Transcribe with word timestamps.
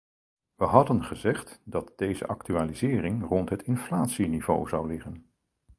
We 0.55 0.65
hadden 0.65 1.03
gezegd 1.03 1.61
dat 1.65 1.93
deze 1.95 2.27
actualisering 2.27 3.27
rond 3.27 3.49
het 3.49 3.61
inflatieniveau 3.63 4.67
zou 4.69 4.87
liggen. 4.87 5.31